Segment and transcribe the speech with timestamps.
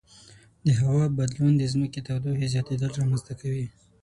[0.65, 3.65] د هوا بدلون د ځمکې د تودوخې زیاتیدل رامنځته کوي.